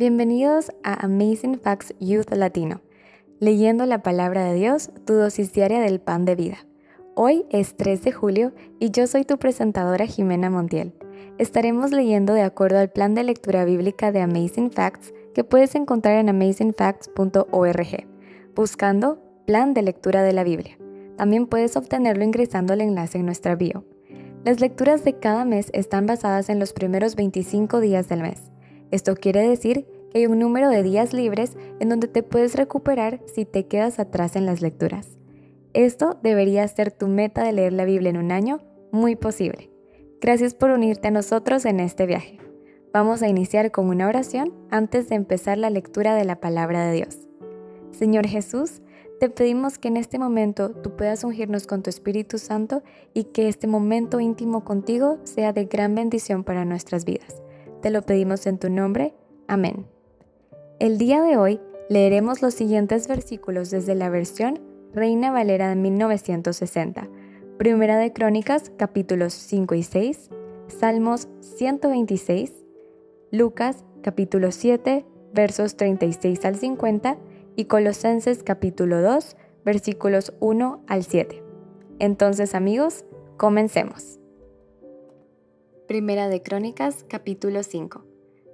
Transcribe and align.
Bienvenidos 0.00 0.72
a 0.82 1.04
Amazing 1.04 1.58
Facts 1.58 1.94
Youth 2.00 2.32
Latino, 2.32 2.80
leyendo 3.38 3.84
la 3.84 4.02
palabra 4.02 4.44
de 4.44 4.54
Dios, 4.54 4.90
tu 5.04 5.12
dosis 5.12 5.52
diaria 5.52 5.78
del 5.78 6.00
pan 6.00 6.24
de 6.24 6.36
vida. 6.36 6.56
Hoy 7.14 7.44
es 7.50 7.76
3 7.76 8.02
de 8.04 8.10
julio 8.10 8.54
y 8.78 8.92
yo 8.92 9.06
soy 9.06 9.26
tu 9.26 9.36
presentadora 9.36 10.06
Jimena 10.06 10.48
Montiel. 10.48 10.94
Estaremos 11.36 11.90
leyendo 11.90 12.32
de 12.32 12.40
acuerdo 12.40 12.78
al 12.78 12.88
plan 12.88 13.14
de 13.14 13.24
lectura 13.24 13.66
bíblica 13.66 14.10
de 14.10 14.22
Amazing 14.22 14.70
Facts 14.70 15.12
que 15.34 15.44
puedes 15.44 15.74
encontrar 15.74 16.16
en 16.16 16.30
amazingfacts.org, 16.30 18.06
buscando 18.56 19.18
Plan 19.46 19.74
de 19.74 19.82
Lectura 19.82 20.22
de 20.22 20.32
la 20.32 20.44
Biblia. 20.44 20.78
También 21.18 21.46
puedes 21.46 21.76
obtenerlo 21.76 22.24
ingresando 22.24 22.72
al 22.72 22.80
enlace 22.80 23.18
en 23.18 23.26
nuestra 23.26 23.54
bio. 23.54 23.84
Las 24.46 24.60
lecturas 24.60 25.04
de 25.04 25.18
cada 25.18 25.44
mes 25.44 25.68
están 25.74 26.06
basadas 26.06 26.48
en 26.48 26.58
los 26.58 26.72
primeros 26.72 27.16
25 27.16 27.80
días 27.80 28.08
del 28.08 28.22
mes. 28.22 28.50
Esto 28.90 29.14
quiere 29.14 29.48
decir 29.48 29.86
que 30.10 30.18
hay 30.18 30.26
un 30.26 30.38
número 30.38 30.68
de 30.68 30.82
días 30.82 31.12
libres 31.12 31.56
en 31.78 31.88
donde 31.88 32.08
te 32.08 32.22
puedes 32.22 32.54
recuperar 32.54 33.20
si 33.26 33.44
te 33.44 33.66
quedas 33.66 33.98
atrás 33.98 34.36
en 34.36 34.46
las 34.46 34.60
lecturas. 34.60 35.18
Esto 35.72 36.18
debería 36.22 36.66
ser 36.66 36.90
tu 36.90 37.06
meta 37.06 37.44
de 37.44 37.52
leer 37.52 37.72
la 37.72 37.84
Biblia 37.84 38.10
en 38.10 38.16
un 38.16 38.32
año 38.32 38.60
muy 38.90 39.14
posible. 39.14 39.70
Gracias 40.20 40.54
por 40.54 40.70
unirte 40.70 41.08
a 41.08 41.12
nosotros 41.12 41.64
en 41.64 41.80
este 41.80 42.06
viaje. 42.06 42.38
Vamos 42.92 43.22
a 43.22 43.28
iniciar 43.28 43.70
con 43.70 43.88
una 43.88 44.08
oración 44.08 44.52
antes 44.70 45.08
de 45.08 45.14
empezar 45.14 45.58
la 45.58 45.70
lectura 45.70 46.16
de 46.16 46.24
la 46.24 46.40
palabra 46.40 46.84
de 46.86 46.92
Dios. 46.96 47.28
Señor 47.92 48.26
Jesús, 48.26 48.82
te 49.20 49.30
pedimos 49.30 49.78
que 49.78 49.88
en 49.88 49.96
este 49.96 50.18
momento 50.18 50.70
tú 50.70 50.96
puedas 50.96 51.22
ungirnos 51.22 51.66
con 51.66 51.82
tu 51.82 51.90
Espíritu 51.90 52.38
Santo 52.38 52.82
y 53.14 53.24
que 53.24 53.48
este 53.48 53.66
momento 53.66 54.18
íntimo 54.18 54.64
contigo 54.64 55.18
sea 55.24 55.52
de 55.52 55.66
gran 55.66 55.94
bendición 55.94 56.42
para 56.42 56.64
nuestras 56.64 57.04
vidas. 57.04 57.40
Te 57.82 57.90
lo 57.90 58.02
pedimos 58.02 58.46
en 58.46 58.58
tu 58.58 58.68
nombre. 58.70 59.14
Amén. 59.48 59.86
El 60.78 60.98
día 60.98 61.22
de 61.22 61.36
hoy 61.36 61.60
leeremos 61.88 62.42
los 62.42 62.54
siguientes 62.54 63.08
versículos 63.08 63.70
desde 63.70 63.94
la 63.94 64.10
versión 64.10 64.60
Reina 64.92 65.30
Valera 65.30 65.68
de 65.68 65.76
1960, 65.76 67.08
Primera 67.58 67.96
de 67.98 68.12
Crónicas 68.12 68.70
capítulos 68.76 69.32
5 69.32 69.74
y 69.74 69.82
6, 69.82 70.30
Salmos 70.68 71.28
126, 71.40 72.52
Lucas 73.30 73.84
capítulo 74.02 74.52
7 74.52 75.04
versos 75.32 75.76
36 75.76 76.44
al 76.44 76.56
50 76.56 77.18
y 77.56 77.64
Colosenses 77.66 78.42
capítulo 78.42 79.00
2, 79.00 79.36
versículos 79.64 80.32
1 80.40 80.84
al 80.86 81.04
7. 81.04 81.42
Entonces 81.98 82.54
amigos, 82.54 83.04
comencemos. 83.36 84.19
Primera 85.90 86.28
de 86.28 86.40
Crónicas 86.40 87.04
capítulo 87.08 87.64
5. 87.64 88.04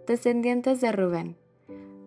Descendientes 0.07 0.81
de 0.81 0.91
Rubén. 0.91 1.37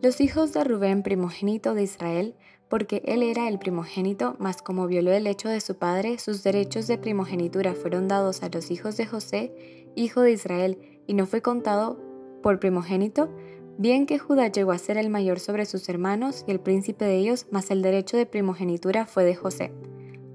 Los 0.01 0.21
hijos 0.21 0.53
de 0.53 0.63
Rubén, 0.63 1.03
primogénito 1.03 1.75
de 1.75 1.83
Israel, 1.83 2.33
porque 2.67 3.03
él 3.05 3.21
era 3.21 3.47
el 3.47 3.59
primogénito, 3.59 4.35
mas 4.39 4.63
como 4.63 4.87
violó 4.87 5.11
el 5.11 5.27
hecho 5.27 5.47
de 5.47 5.61
su 5.61 5.77
padre, 5.77 6.17
sus 6.17 6.41
derechos 6.41 6.87
de 6.87 6.97
primogenitura 6.97 7.75
fueron 7.75 8.07
dados 8.07 8.41
a 8.41 8.49
los 8.49 8.71
hijos 8.71 8.97
de 8.97 9.05
José, 9.05 9.85
hijo 9.95 10.21
de 10.21 10.31
Israel, 10.31 10.79
y 11.05 11.13
no 11.13 11.27
fue 11.27 11.43
contado 11.43 11.99
por 12.41 12.59
primogénito, 12.59 13.29
Bien 13.77 14.07
que 14.07 14.17
Judá 14.17 14.47
llegó 14.47 14.71
a 14.71 14.79
ser 14.79 14.97
el 14.97 15.11
mayor 15.11 15.39
sobre 15.39 15.67
sus 15.67 15.87
hermanos 15.89 16.43
y 16.47 16.51
el 16.51 16.59
príncipe 16.59 17.05
de 17.05 17.17
ellos, 17.17 17.45
mas 17.51 17.69
el 17.69 17.83
derecho 17.83 18.17
de 18.17 18.25
primogenitura 18.25 19.05
fue 19.05 19.25
de 19.25 19.35
José. 19.35 19.73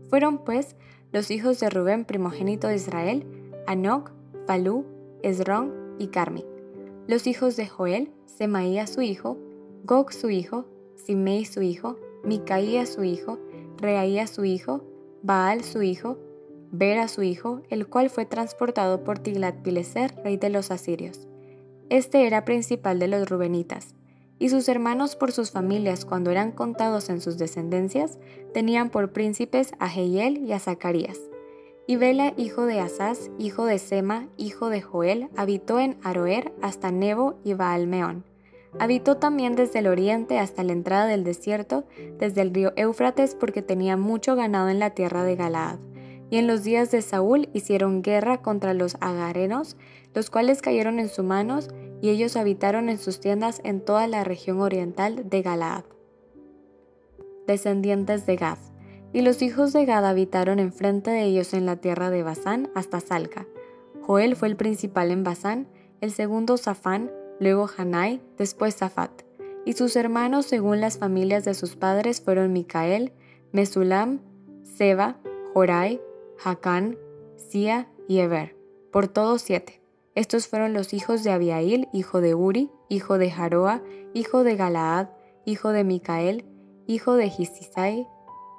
Fueron 0.09 0.45
pues 0.45 0.77
los 1.11 1.33
hijos 1.33 1.59
de 1.59 1.69
Rubén, 1.69 2.05
primogénito 2.05 2.69
de 2.69 2.77
Israel, 2.77 3.27
Anoc, 3.67 4.14
Falú, 4.47 4.85
Esrón 5.23 5.73
y 5.99 6.09
Carmi. 6.09 6.45
Los 7.07 7.27
hijos 7.27 7.57
de 7.57 7.67
Joel, 7.67 8.11
Semaía 8.27 8.87
su 8.87 9.01
hijo, 9.01 9.39
Gog 9.85 10.13
su 10.13 10.31
hijo, 10.31 10.67
Simei 10.97 11.45
su 11.45 11.63
hijo, 11.63 11.97
Micaía 12.25 12.87
su 12.87 13.05
hijo, 13.05 13.39
Reaía 13.79 14.27
su 14.27 14.45
hijo, 14.45 14.83
Baal 15.23 15.65
su 15.65 15.83
hijo, 15.83 16.19
Bera 16.73 17.09
su 17.09 17.23
hijo, 17.23 17.63
el 17.71 17.87
cual 17.87 18.11
fue 18.11 18.27
transportado 18.27 19.05
por 19.05 19.19
Tiglat-Pileser, 19.19 20.23
rey 20.25 20.37
de 20.37 20.51
los 20.51 20.71
asirios. 20.71 21.29
Este 21.89 22.27
era 22.27 22.45
principal 22.45 22.99
de 22.99 23.09
los 23.09 23.29
rubenitas, 23.29 23.95
y 24.39 24.49
sus 24.49 24.69
hermanos 24.69 25.17
por 25.17 25.33
sus 25.33 25.51
familias 25.51 26.05
cuando 26.05 26.31
eran 26.31 26.51
contados 26.51 27.09
en 27.11 27.21
sus 27.21 27.39
descendencias, 27.39 28.19
tenían 28.53 28.91
por 28.91 29.13
príncipes 29.13 29.73
a 29.79 29.89
Jehiel 29.89 30.39
y 30.39 30.53
a 30.53 30.59
Zacarías. 30.59 31.21
Y 31.87 31.97
Bela, 31.97 32.33
hijo 32.39 32.65
de 32.65 32.81
Asaz, 32.81 33.31
hijo 33.39 33.67
de 33.67 33.79
Sema, 33.79 34.29
hijo 34.39 34.71
de 34.71 34.81
Joel, 34.81 35.29
habitó 35.37 35.79
en 35.79 35.99
Aroer 36.03 36.53
hasta 36.63 36.91
Nebo 36.91 37.39
y 37.45 37.53
Baalmeón. 37.53 38.25
Habitó 38.79 39.19
también 39.19 39.55
desde 39.55 39.81
el 39.81 39.87
oriente 39.87 40.39
hasta 40.39 40.65
la 40.65 40.73
entrada 40.73 41.07
del 41.07 41.25
desierto, 41.25 41.85
desde 42.19 42.41
el 42.41 42.55
río 42.55 42.73
Éufrates, 42.77 43.35
porque 43.35 43.61
tenía 43.61 43.97
mucho 43.97 44.35
ganado 44.35 44.71
en 44.71 44.79
la 44.79 44.91
tierra 44.91 45.25
de 45.25 45.37
Galaad. 45.37 45.79
Y 46.31 46.39
en 46.39 46.47
los 46.47 46.65
días 46.65 46.91
de 46.91 47.03
Saúl 47.03 47.51
hicieron 47.53 48.03
guerra 48.03 48.39
contra 48.39 48.73
los 48.73 48.97
agarenos, 49.01 49.77
los 50.15 50.31
cuales 50.31 50.63
cayeron 50.63 50.99
en 50.99 51.09
sus 51.09 51.25
manos, 51.25 51.69
y 52.01 52.09
ellos 52.09 52.37
habitaron 52.37 52.89
en 52.89 52.99
sus 52.99 53.21
tiendas 53.21 53.61
en 53.63 53.81
toda 53.81 54.07
la 54.07 54.25
región 54.25 54.61
oriental 54.61 55.29
de 55.29 55.43
Galaad. 55.43 55.85
Descendientes 57.47 58.27
de 58.27 58.37
Gad. 58.37 58.59
Y 59.15 59.23
los 59.23 59.43
hijos 59.43 59.73
de 59.73 59.87
Gad 59.87 60.05
habitaron 60.05 60.59
enfrente 60.59 61.13
de 61.13 61.23
ellos 61.23 61.55
en 61.55 61.67
la 61.67 61.77
tierra 61.77 62.11
de 62.11 62.25
Basán 62.25 62.69
hasta 62.75 62.99
Salca. 62.99 63.47
Joel 64.03 64.35
fue 64.35 64.49
el 64.49 64.57
principal 64.57 65.13
en 65.13 65.23
Basán, 65.23 65.69
el 66.01 66.11
segundo 66.11 66.57
Safán, 66.57 67.13
luego 67.39 67.71
Hanai, 67.79 68.21
después 68.37 68.75
Zafat. 68.75 69.23
Y 69.65 69.75
sus 69.75 69.95
hermanos 69.95 70.47
según 70.47 70.81
las 70.81 70.99
familias 70.99 71.45
de 71.45 71.55
sus 71.55 71.77
padres 71.77 72.21
fueron 72.21 72.53
Micael, 72.53 73.13
Mesulam, 73.53 74.19
Seba, 74.65 75.17
Jorai, 75.55 76.01
Jacán, 76.37 76.99
Sia 77.37 77.89
y 78.09 78.19
Eber, 78.19 78.57
por 78.91 79.07
todos 79.07 79.43
siete. 79.43 79.81
Estos 80.17 80.49
fueron 80.49 80.73
los 80.73 80.93
hijos 80.93 81.23
de 81.23 81.31
Abiail, 81.31 81.87
hijo 81.93 82.21
de 82.21 82.35
Uri, 82.35 82.69
hijo 82.89 83.17
de 83.17 83.31
Jaroa, 83.31 83.81
hijo 84.13 84.43
de 84.43 84.57
Galaad, 84.57 85.11
hijo 85.45 85.71
de 85.71 85.85
Micael, 85.85 86.45
hijo 86.89 87.15
de 87.15 87.31
Gisisai, 87.31 88.09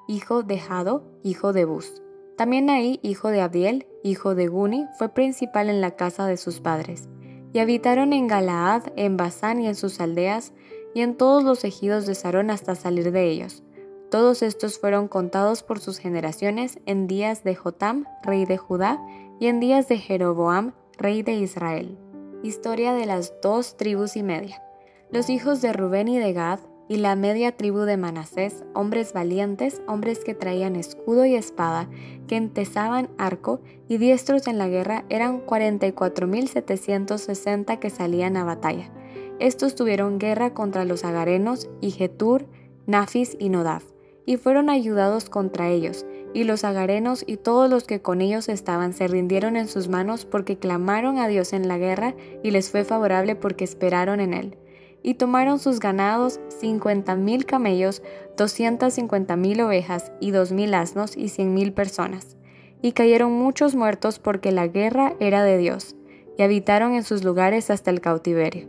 hijo 0.07 0.43
de 0.43 0.59
Jado, 0.59 1.03
hijo 1.23 1.53
de 1.53 1.65
Bus. 1.65 2.01
También 2.37 2.69
ahí, 2.69 2.99
hijo 3.01 3.29
de 3.29 3.41
Abdiel, 3.41 3.87
hijo 4.03 4.35
de 4.35 4.47
Guni, 4.47 4.85
fue 4.97 5.09
principal 5.09 5.69
en 5.69 5.81
la 5.81 5.91
casa 5.91 6.27
de 6.27 6.37
sus 6.37 6.59
padres. 6.59 7.07
Y 7.53 7.59
habitaron 7.59 8.11
en 8.11 8.27
Galaad, 8.27 8.83
en 8.97 9.15
Basán 9.15 9.61
y 9.61 9.67
en 9.67 9.75
sus 9.75 9.99
aldeas, 10.01 10.53
y 10.93 11.01
en 11.01 11.15
todos 11.15 11.43
los 11.43 11.63
ejidos 11.63 12.05
de 12.05 12.15
Sarón 12.15 12.49
hasta 12.51 12.75
salir 12.75 13.11
de 13.11 13.29
ellos. 13.29 13.63
Todos 14.11 14.43
estos 14.43 14.79
fueron 14.79 15.07
contados 15.07 15.63
por 15.63 15.79
sus 15.79 15.97
generaciones 15.97 16.79
en 16.85 17.07
días 17.07 17.43
de 17.43 17.55
Jotam, 17.55 18.05
rey 18.23 18.45
de 18.45 18.57
Judá, 18.57 19.01
y 19.39 19.47
en 19.47 19.59
días 19.59 19.87
de 19.87 19.97
Jeroboam, 19.97 20.73
rey 20.97 21.23
de 21.23 21.33
Israel. 21.33 21.97
Historia 22.43 22.93
de 22.93 23.05
las 23.05 23.33
dos 23.41 23.75
tribus 23.77 24.15
y 24.15 24.23
media. 24.23 24.61
Los 25.09 25.29
hijos 25.29 25.61
de 25.61 25.73
Rubén 25.73 26.07
y 26.07 26.17
de 26.17 26.33
Gad, 26.33 26.59
y 26.87 26.97
la 26.97 27.15
media 27.15 27.57
tribu 27.57 27.79
de 27.81 27.97
Manasés, 27.97 28.63
hombres 28.73 29.13
valientes, 29.13 29.81
hombres 29.87 30.23
que 30.23 30.35
traían 30.35 30.75
escudo 30.75 31.25
y 31.25 31.33
espada, 31.35 31.89
que 32.27 32.35
entesaban 32.35 33.09
arco 33.17 33.61
y 33.87 33.97
diestros 33.97 34.47
en 34.47 34.57
la 34.57 34.67
guerra, 34.67 35.05
eran 35.09 35.45
44.760 35.45 37.79
que 37.79 37.89
salían 37.89 38.35
a 38.37 38.43
batalla. 38.43 38.91
Estos 39.39 39.75
tuvieron 39.75 40.19
guerra 40.19 40.53
contra 40.53 40.85
los 40.85 41.03
agarenos 41.03 41.69
y 41.81 41.91
Getur, 41.91 42.45
Nafis 42.85 43.35
y 43.39 43.49
Nodaf, 43.49 43.83
y 44.25 44.37
fueron 44.37 44.69
ayudados 44.69 45.29
contra 45.29 45.69
ellos, 45.69 46.05
y 46.33 46.43
los 46.43 46.63
agarenos 46.63 47.23
y 47.25 47.37
todos 47.37 47.69
los 47.69 47.85
que 47.85 48.01
con 48.01 48.21
ellos 48.21 48.49
estaban 48.49 48.93
se 48.93 49.07
rindieron 49.07 49.55
en 49.55 49.67
sus 49.67 49.87
manos 49.87 50.25
porque 50.25 50.57
clamaron 50.57 51.17
a 51.17 51.27
Dios 51.27 51.53
en 51.53 51.67
la 51.67 51.77
guerra 51.77 52.15
y 52.43 52.51
les 52.51 52.69
fue 52.69 52.83
favorable 52.83 53.35
porque 53.35 53.63
esperaron 53.63 54.19
en 54.19 54.33
él. 54.33 54.57
Y 55.07 55.13
tomaron 55.13 55.59
sus 55.59 55.79
ganados 55.79 56.39
cincuenta 56.47 57.15
mil 57.15 57.45
camellos, 57.45 58.01
cincuenta 58.89 59.35
mil 59.35 59.61
ovejas 59.61 60.11
y 60.19 60.31
dos 60.31 60.51
mil 60.51 60.73
asnos 60.73 61.15
y 61.15 61.29
cien 61.29 61.53
mil 61.53 61.73
personas. 61.73 62.37
Y 62.81 62.93
cayeron 62.93 63.31
muchos 63.31 63.75
muertos 63.75 64.17
porque 64.17 64.51
la 64.51 64.65
guerra 64.65 65.13
era 65.19 65.43
de 65.43 65.59
Dios, 65.59 65.95
y 66.39 66.41
habitaron 66.41 66.95
en 66.95 67.03
sus 67.03 67.23
lugares 67.23 67.69
hasta 67.69 67.91
el 67.91 68.01
cautiverio. 68.01 68.67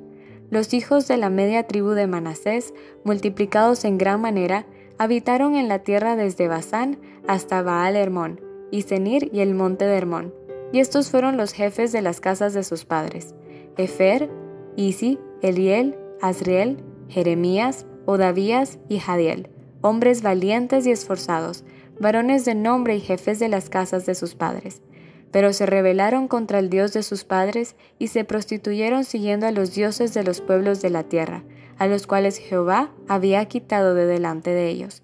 Los 0.51 0.75
hijos 0.75 1.09
de 1.09 1.17
la 1.17 1.31
media 1.31 1.67
tribu 1.67 1.93
de 1.93 2.07
Manasés, 2.07 2.75
multiplicados 3.03 3.87
en 3.87 3.97
gran 3.97 4.21
manera, 4.21 4.67
habitaron 4.99 5.57
en 5.57 5.69
la 5.69 5.79
tierra 5.79 6.17
desde 6.17 6.49
Basán 6.49 6.99
hasta 7.27 7.63
Baal 7.63 7.97
Hermón, 7.97 8.43
y 8.71 8.83
Senir 8.83 9.31
y 9.33 9.41
el 9.41 9.55
monte 9.55 9.87
de 9.87 9.97
Hermón. 9.97 10.35
Y 10.71 10.81
estos 10.81 11.09
fueron 11.09 11.39
los 11.39 11.55
jefes 11.55 11.93
de 11.93 12.03
las 12.03 12.21
casas 12.21 12.53
de 12.53 12.63
sus 12.63 12.85
padres: 12.85 13.35
Efer, 13.79 14.31
Isi, 14.77 15.19
Eliel, 15.41 15.97
Azriel, 16.21 16.79
Jeremías, 17.09 17.87
Odavías 18.07 18.79
y 18.89 18.99
Jadiel, 18.99 19.49
hombres 19.81 20.23
valientes 20.23 20.87
y 20.87 20.91
esforzados, 20.91 21.65
varones 21.99 22.45
de 22.45 22.55
nombre 22.55 22.97
y 22.97 23.01
jefes 23.01 23.39
de 23.39 23.49
las 23.49 23.71
casas 23.71 24.07
de 24.07 24.15
sus 24.15 24.35
padres. 24.35 24.83
Pero 25.31 25.53
se 25.53 25.67
rebelaron 25.67 26.29
contra 26.29 26.59
el 26.59 26.71
Dios 26.71 26.93
de 26.93 27.03
sus 27.03 27.25
padres 27.25 27.77
y 27.99 28.09
se 28.09 28.25
prostituyeron 28.25 29.05
siguiendo 29.05 29.47
a 29.47 29.53
los 29.53 29.75
dioses 29.75 30.15
de 30.15 30.23
los 30.23 30.41
pueblos 30.41 30.81
de 30.83 30.91
la 30.91 31.03
tierra 31.03 31.43
a 31.79 31.87
los 31.87 32.07
cuales 32.07 32.39
Jehová 32.39 32.91
había 33.09 33.45
quitado 33.47 33.95
de 33.95 34.07
delante 34.07 34.51
de 34.51 34.69
ellos. 34.69 35.03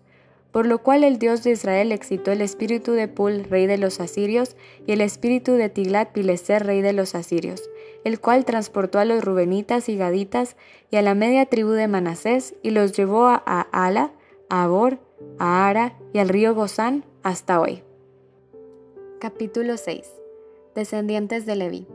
Por 0.51 0.67
lo 0.67 0.83
cual 0.83 1.03
el 1.05 1.19
Dios 1.19 1.43
de 1.45 1.51
Israel 1.51 1.93
excitó 1.93 2.31
el 2.31 2.43
espíritu 2.43 2.93
de 2.93 3.09
Pul, 3.09 3.45
rey 3.45 3.67
de 3.67 3.79
los 3.79 4.01
asirios, 4.01 4.57
y 4.87 4.93
el 4.93 5.01
espíritu 5.01 5.53
de 5.53 5.73
Tiglat-Pileser, 5.73 6.63
rey 6.63 6.83
de 6.83 6.93
los 6.93 7.15
asirios, 7.15 7.63
el 8.05 8.21
cual 8.21 8.45
transportó 8.45 8.99
a 8.99 9.05
los 9.05 9.25
rubenitas 9.25 9.89
y 9.89 9.97
gaditas 9.97 10.57
y 10.91 10.97
a 10.97 11.03
la 11.03 11.15
media 11.15 11.47
tribu 11.47 11.71
de 11.71 11.89
Manasés 11.89 12.55
y 12.63 12.71
los 12.71 12.97
llevó 12.97 13.27
a 13.27 13.37
Ala, 13.73 14.13
a 14.49 14.65
Abor, 14.65 14.99
a 15.39 15.69
Ara 15.69 15.99
y 16.13 16.19
al 16.19 16.29
río 16.29 16.55
Gozán 16.55 17.05
hasta 17.23 17.61
hoy. 17.61 17.83
Capítulo 19.21 19.77
6 19.77 20.11
Descendientes 20.75 21.47
de 21.47 21.57
Leví. 21.57 21.87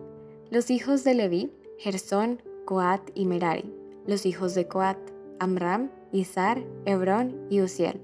Los 0.50 0.70
hijos 0.70 1.04
de 1.04 1.14
Leví, 1.14 1.52
Gersón, 1.78 2.42
Coat 2.66 3.02
y 3.16 3.26
Merari. 3.26 3.74
Los 4.06 4.26
hijos 4.26 4.56
de 4.56 4.68
Coat, 4.68 4.98
Amram, 5.40 5.90
Izar, 6.12 6.64
Hebrón 6.86 7.48
y 7.50 7.62
Uziel. 7.62 8.00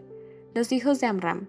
Los 0.54 0.72
hijos 0.72 1.00
de 1.00 1.08
Amram, 1.08 1.48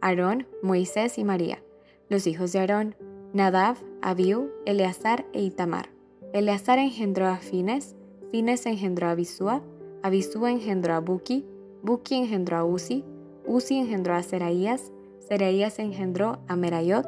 Aarón, 0.00 0.46
Moisés 0.62 1.18
y 1.18 1.24
María. 1.24 1.62
Los 2.08 2.26
hijos 2.26 2.52
de 2.52 2.58
Aarón, 2.58 2.94
Nadav, 3.32 3.78
Abiú, 4.02 4.50
Eleazar 4.66 5.24
e 5.32 5.40
Itamar. 5.40 5.93
Eleazar 6.34 6.80
engendró 6.80 7.28
a 7.28 7.36
Fines, 7.36 7.94
Fines 8.32 8.66
engendró 8.66 9.06
a 9.06 9.12
Abisúa, 9.12 9.62
Abisúa 10.02 10.50
engendró 10.50 10.94
a 10.94 10.98
Buki, 10.98 11.46
Buki 11.80 12.16
engendró 12.16 12.56
a 12.56 12.64
Uzi, 12.64 13.04
Uzi 13.46 13.76
engendró 13.78 14.16
a 14.16 14.22
Seraías, 14.24 14.90
Seraías 15.20 15.78
engendró 15.78 16.40
a 16.48 16.56
Merayot, 16.56 17.06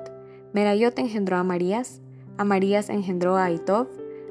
Merayot 0.53 0.97
engendró 1.01 1.39
a 1.39 1.43
Marías, 1.43 2.01
a 2.39 2.45
Marías 2.45 2.89
engendró 2.89 3.35
a 3.35 3.47
Aitov, 3.47 3.89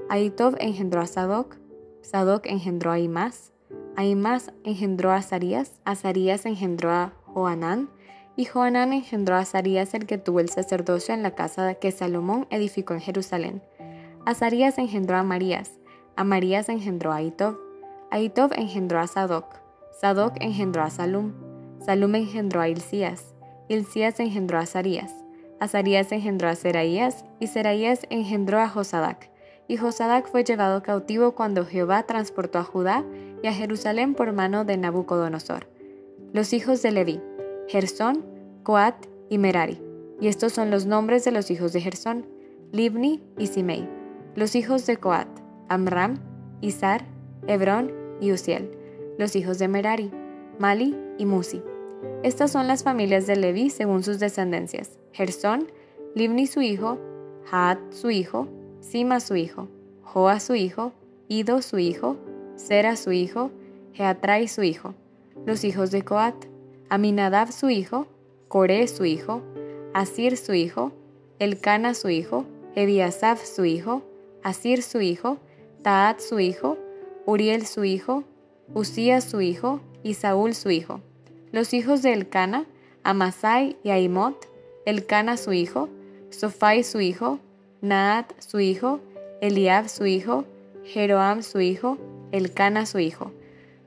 Aitov 0.08 0.56
engendró 0.62 1.02
a 1.02 1.08
Sadoc, 1.08 1.58
Sadoc 2.02 2.46
engendró 2.46 2.92
a 2.92 3.00
Imás, 3.00 3.52
a 3.98 4.06
Imás 4.06 4.54
engendró 4.64 5.12
a 5.12 5.18
Azarías, 5.18 5.82
Azarías 5.84 6.46
engendró 6.46 6.92
a 6.92 7.12
Joanán, 7.26 7.90
y 8.38 8.46
Joanán 8.46 8.94
engendró 8.94 9.36
a 9.36 9.40
Azarías 9.40 9.94
el 9.94 10.06
que 10.06 10.18
tuvo 10.18 10.40
el 10.40 10.48
sacerdocio 10.48 11.14
en 11.14 11.22
la 11.22 11.36
casa 11.36 11.74
que 11.74 11.92
Salomón 11.92 12.48
edificó 12.50 12.94
en 12.94 13.02
Jerusalén. 13.02 13.62
Azarías 14.26 14.80
engendró 14.80 15.18
a 15.18 15.24
Marías, 15.24 15.80
a 16.16 16.24
Marías 16.24 16.68
engendró 16.70 17.12
a 17.12 17.18
Aitov, 17.18 17.60
Aitov 18.10 18.54
engendró 18.54 19.00
a 19.00 19.06
Sadoc, 19.06 19.46
Sadoc 20.02 20.38
engendró 20.42 20.82
a 20.82 20.90
Salum, 20.90 21.34
Salum 21.86 22.16
engendró 22.16 22.60
a 22.60 22.68
Hilcías, 22.68 23.36
Hilcías 23.68 24.20
engendró 24.20 24.58
a 24.58 24.62
Azarías, 24.62 25.14
Azarías 25.60 26.12
engendró 26.12 26.50
a 26.50 26.56
Seraías, 26.56 27.24
y 27.40 27.46
Seraías 27.46 28.08
engendró 28.10 28.60
a 28.60 28.68
Josadac. 28.68 29.30
Y 29.68 29.78
Josadac 29.78 30.28
fue 30.28 30.44
llevado 30.44 30.82
cautivo 30.82 31.34
cuando 31.34 31.64
Jehová 31.64 32.04
transportó 32.04 32.58
a 32.58 32.64
Judá 32.64 33.06
y 33.44 33.48
a 33.48 33.54
Jerusalén 33.54 34.16
por 34.16 34.32
mano 34.34 34.66
de 34.66 34.78
Nabucodonosor. 34.78 35.68
Los 36.34 36.52
hijos 36.54 36.82
de 36.82 36.92
Leví, 36.92 37.22
Gersón, 37.68 38.26
Coat 38.64 39.06
y 39.30 39.38
Merari. 39.38 39.80
Y 40.20 40.30
estos 40.30 40.54
son 40.54 40.72
los 40.72 40.88
nombres 40.88 41.24
de 41.26 41.32
los 41.32 41.52
hijos 41.52 41.74
de 41.74 41.82
Gersón, 41.82 42.26
Libni 42.72 43.22
y 43.38 43.48
Simei. 43.48 43.88
Los 44.36 44.58
hijos 44.58 44.86
de 44.86 44.98
Coat, 44.98 45.30
Amram, 45.70 46.20
Izar, 46.60 47.06
Hebrón 47.48 47.94
y 48.20 48.34
Uziel. 48.34 48.70
Los 49.18 49.34
hijos 49.38 49.60
de 49.60 49.70
Merari, 49.70 50.12
Mali 50.60 50.94
y 51.18 51.26
Musi. 51.26 51.64
Estas 52.22 52.52
son 52.52 52.68
las 52.68 52.84
familias 52.84 53.28
de 53.28 53.38
Leví 53.38 53.70
según 53.70 54.04
sus 54.04 54.20
descendencias. 54.20 55.00
Gersón, 55.14 55.72
Libni 56.16 56.48
su 56.48 56.62
hijo, 56.62 57.00
Haat 57.50 57.80
su 57.94 58.10
hijo, 58.10 58.50
Sima 58.82 59.22
su 59.22 59.38
hijo, 59.38 59.70
Joa 60.04 60.42
su 60.42 60.54
hijo, 60.56 60.92
Ido 61.30 61.62
su 61.62 61.80
hijo, 61.80 62.18
Sera 62.58 62.98
su 62.98 63.14
hijo, 63.14 63.52
Jeatrai 63.94 64.50
su 64.50 64.64
hijo. 64.64 64.96
Los 65.46 65.64
hijos 65.64 65.92
de 65.92 66.04
Coat, 66.04 66.36
Aminadab 66.90 67.54
su 67.54 67.70
hijo, 67.70 68.08
Coré 68.50 68.90
su 68.90 69.06
hijo, 69.06 69.42
Asir 69.94 70.36
su 70.36 70.54
hijo, 70.54 70.92
Elcana 71.40 71.94
su 71.94 72.10
hijo, 72.10 72.44
Ebiasaf 72.76 73.42
su 73.42 73.64
hijo, 73.64 74.02
Asir 74.46 74.84
su 74.84 75.02
hijo, 75.02 75.40
Taat 75.82 76.20
su 76.20 76.40
hijo, 76.40 76.78
Uriel 77.26 77.66
su 77.66 77.84
hijo, 77.84 78.24
Usías 78.76 79.24
su 79.24 79.42
hijo 79.42 79.82
y 80.04 80.14
Saúl 80.14 80.54
su 80.54 80.70
hijo. 80.70 81.02
Los 81.52 81.74
hijos 81.74 82.04
de 82.04 82.14
Elcana, 82.14 82.68
Amasai 83.02 83.76
y 83.84 83.90
Aimot, 83.90 84.48
Elcana 84.86 85.38
su 85.38 85.52
hijo, 85.52 85.90
Sofai 86.30 86.84
su 86.84 87.02
hijo, 87.02 87.40
Naat 87.82 88.40
su 88.40 88.60
hijo, 88.60 89.00
Eliab 89.42 89.90
su 89.90 90.06
hijo, 90.06 90.46
Jeroam 90.84 91.42
su 91.42 91.60
hijo, 91.60 91.98
Elcana 92.32 92.86
su 92.86 93.00
hijo. 93.00 93.32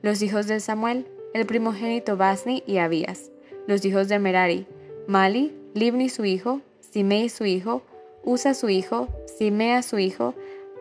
Los 0.01 0.21
hijos 0.21 0.47
de 0.47 0.59
Samuel, 0.59 1.07
el 1.33 1.45
primogénito 1.45 2.17
Basni 2.17 2.63
y 2.67 2.79
Abías. 2.79 3.31
Los 3.65 3.85
hijos 3.85 4.09
de 4.09 4.19
Merari, 4.19 4.67
Mali, 5.07 5.55
Libni 5.73 6.09
su 6.09 6.25
hijo, 6.25 6.59
Simei 6.81 7.29
su 7.29 7.45
hijo, 7.45 7.81
Usa 8.23 8.53
su 8.53 8.69
hijo, 8.69 9.07
Simea 9.37 9.81
su 9.81 9.97
hijo, 9.97 10.35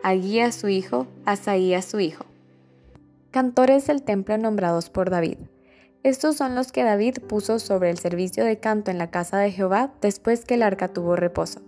Aguía 0.05 0.53
su 0.53 0.69
hijo, 0.69 1.09
Asaías 1.25 1.85
su 1.85 1.99
hijo. 1.99 2.25
Cantores 3.33 3.89
del 3.89 4.03
templo 4.03 4.39
nombrados 4.39 4.91
por 4.91 5.11
David. 5.11 5.39
Estos 6.05 6.37
son 6.37 6.55
los 6.55 6.71
que 6.71 6.85
David 6.85 7.17
puso 7.29 7.59
sobre 7.59 7.91
el 7.91 7.99
servicio 7.99 8.45
de 8.45 8.61
canto 8.61 8.93
en 8.93 8.99
la 8.99 9.11
casa 9.11 9.39
de 9.39 9.51
Jehová 9.51 9.93
después 10.01 10.45
que 10.45 10.55
el 10.55 10.63
arca 10.63 10.89
tuvo 10.89 11.17
reposo, 11.17 11.63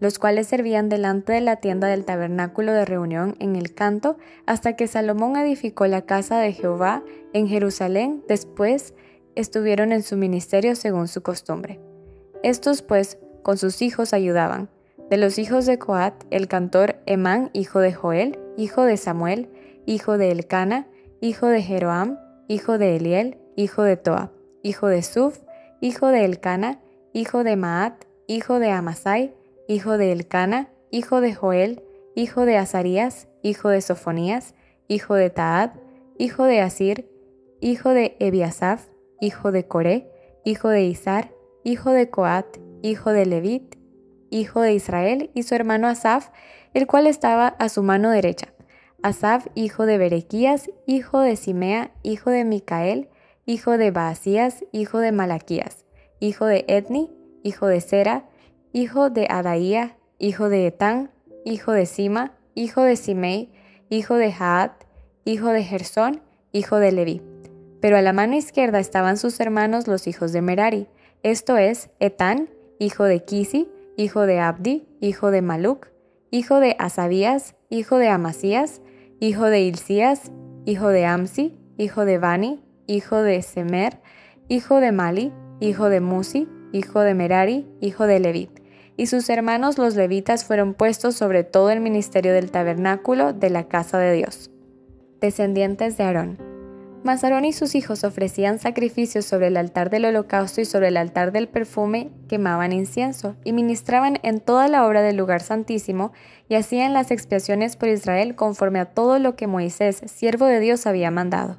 los 0.00 0.18
cuales 0.18 0.46
servían 0.46 0.88
delante 0.88 1.34
de 1.34 1.42
la 1.42 1.56
tienda 1.56 1.86
del 1.86 2.06
tabernáculo 2.06 2.72
de 2.72 2.86
reunión 2.86 3.36
en 3.38 3.54
el 3.54 3.74
canto 3.74 4.16
hasta 4.46 4.76
que 4.76 4.88
Salomón 4.88 5.36
edificó 5.36 5.86
la 5.86 6.02
casa 6.02 6.38
de 6.38 6.54
Jehová 6.54 7.02
en 7.34 7.48
Jerusalén, 7.48 8.24
después 8.26 8.94
estuvieron 9.34 9.92
en 9.92 10.02
su 10.02 10.16
ministerio 10.16 10.74
según 10.74 11.06
su 11.06 11.22
costumbre. 11.22 11.80
Estos 12.42 12.80
pues 12.80 13.18
con 13.42 13.58
sus 13.58 13.82
hijos 13.82 14.14
ayudaban. 14.14 14.70
De 15.14 15.20
los 15.20 15.38
hijos 15.38 15.64
de 15.64 15.78
Coat, 15.78 16.24
el 16.32 16.48
cantor 16.48 16.96
Emán, 17.06 17.50
hijo 17.52 17.78
de 17.78 17.92
Joel, 17.92 18.36
hijo 18.56 18.82
de 18.82 18.96
Samuel, 18.96 19.48
hijo 19.86 20.18
de 20.18 20.32
Elcana, 20.32 20.88
hijo 21.20 21.46
de 21.46 21.62
Jeroam, 21.62 22.18
hijo 22.48 22.78
de 22.78 22.96
Eliel, 22.96 23.38
hijo 23.54 23.84
de 23.84 23.96
Toa, 23.96 24.32
hijo 24.64 24.88
de 24.88 25.04
Suf, 25.04 25.38
hijo 25.80 26.08
de 26.08 26.24
Elcana, 26.24 26.80
hijo 27.12 27.44
de 27.44 27.54
Maat, 27.54 28.06
hijo 28.26 28.58
de 28.58 28.72
Amasai, 28.72 29.32
hijo 29.68 29.98
de 29.98 30.10
Elcana, 30.10 30.70
hijo 30.90 31.20
de 31.20 31.32
Joel, 31.32 31.84
hijo 32.16 32.44
de 32.44 32.56
Azarías, 32.56 33.28
hijo 33.40 33.68
de 33.68 33.82
Sofonías, 33.82 34.56
hijo 34.88 35.14
de 35.14 35.30
Taad, 35.30 35.74
hijo 36.18 36.42
de 36.42 36.60
Asir, 36.60 37.08
hijo 37.60 37.90
de 37.90 38.16
Ebiasaf, 38.18 38.88
hijo 39.20 39.52
de 39.52 39.68
Coré, 39.68 40.10
hijo 40.44 40.70
de 40.70 40.82
Izar, 40.82 41.30
hijo 41.62 41.92
de 41.92 42.10
Coat, 42.10 42.56
hijo 42.82 43.12
de 43.12 43.26
Levit, 43.26 43.76
hijo 44.34 44.60
de 44.60 44.74
Israel, 44.74 45.30
y 45.32 45.44
su 45.44 45.54
hermano 45.54 45.86
Asaf, 45.86 46.30
el 46.74 46.86
cual 46.86 47.06
estaba 47.06 47.48
a 47.48 47.68
su 47.68 47.82
mano 47.82 48.10
derecha. 48.10 48.48
Asaf, 49.02 49.46
hijo 49.54 49.86
de 49.86 49.96
Berequías, 49.96 50.70
hijo 50.86 51.20
de 51.20 51.36
Simea, 51.36 51.92
hijo 52.02 52.30
de 52.30 52.44
Micael, 52.44 53.08
hijo 53.46 53.78
de 53.78 53.90
Baasías, 53.92 54.64
hijo 54.72 54.98
de 54.98 55.12
Malaquías, 55.12 55.84
hijo 56.18 56.46
de 56.46 56.64
Etni, 56.66 57.10
hijo 57.44 57.68
de 57.68 57.80
Sera, 57.80 58.24
hijo 58.72 59.08
de 59.08 59.28
Adaía, 59.30 59.96
hijo 60.18 60.48
de 60.48 60.66
Etán, 60.66 61.10
hijo 61.44 61.70
de 61.72 61.86
Sima, 61.86 62.32
hijo 62.54 62.82
de 62.82 62.96
Simei, 62.96 63.52
hijo 63.88 64.16
de 64.16 64.32
Jaat, 64.32 64.72
hijo 65.24 65.48
de 65.50 65.62
Gersón, 65.62 66.22
hijo 66.50 66.78
de 66.78 66.90
Leví. 66.90 67.22
Pero 67.80 67.98
a 67.98 68.02
la 68.02 68.12
mano 68.12 68.34
izquierda 68.34 68.80
estaban 68.80 69.16
sus 69.16 69.38
hermanos 69.38 69.86
los 69.86 70.08
hijos 70.08 70.32
de 70.32 70.42
Merari, 70.42 70.88
esto 71.22 71.56
es, 71.56 71.90
Etán, 72.00 72.48
hijo 72.78 73.04
de 73.04 73.24
Kisi, 73.24 73.68
hijo 73.96 74.26
de 74.26 74.40
Abdi, 74.40 74.86
hijo 75.00 75.30
de 75.30 75.42
Maluc, 75.42 75.88
hijo 76.30 76.60
de 76.60 76.76
Asabías, 76.78 77.54
hijo 77.70 77.98
de 77.98 78.08
Amasías, 78.08 78.80
hijo 79.20 79.46
de 79.46 79.62
Hilcías, 79.62 80.32
hijo 80.64 80.88
de 80.88 81.06
Amsi, 81.06 81.58
hijo 81.76 82.04
de 82.04 82.18
Bani, 82.18 82.62
hijo 82.86 83.22
de 83.22 83.40
Semer, 83.42 84.00
hijo 84.48 84.80
de 84.80 84.92
Mali, 84.92 85.32
hijo 85.60 85.88
de 85.88 86.00
Musi, 86.00 86.48
hijo 86.72 87.00
de 87.00 87.14
Merari, 87.14 87.66
hijo 87.80 88.06
de 88.06 88.20
Leví. 88.20 88.50
Y 88.96 89.06
sus 89.06 89.28
hermanos 89.28 89.78
los 89.78 89.96
levitas 89.96 90.44
fueron 90.44 90.74
puestos 90.74 91.16
sobre 91.16 91.42
todo 91.42 91.70
el 91.70 91.80
ministerio 91.80 92.32
del 92.32 92.50
tabernáculo 92.50 93.32
de 93.32 93.50
la 93.50 93.68
casa 93.68 93.98
de 93.98 94.12
Dios. 94.12 94.50
Descendientes 95.20 95.96
de 95.96 96.04
Aarón. 96.04 96.53
Mas 97.04 97.22
Aarón 97.22 97.44
y 97.44 97.52
sus 97.52 97.74
hijos 97.74 98.02
ofrecían 98.02 98.58
sacrificios 98.58 99.26
sobre 99.26 99.48
el 99.48 99.58
altar 99.58 99.90
del 99.90 100.06
holocausto 100.06 100.62
y 100.62 100.64
sobre 100.64 100.88
el 100.88 100.96
altar 100.96 101.32
del 101.32 101.48
perfume, 101.48 102.10
quemaban 102.28 102.72
incienso, 102.72 103.36
y 103.44 103.52
ministraban 103.52 104.18
en 104.22 104.40
toda 104.40 104.68
la 104.68 104.86
obra 104.86 105.02
del 105.02 105.18
lugar 105.18 105.42
santísimo, 105.42 106.12
y 106.48 106.54
hacían 106.54 106.94
las 106.94 107.10
expiaciones 107.10 107.76
por 107.76 107.90
Israel 107.90 108.34
conforme 108.36 108.80
a 108.80 108.86
todo 108.86 109.18
lo 109.18 109.36
que 109.36 109.46
Moisés, 109.46 110.00
siervo 110.06 110.46
de 110.46 110.60
Dios, 110.60 110.86
había 110.86 111.10
mandado. 111.10 111.58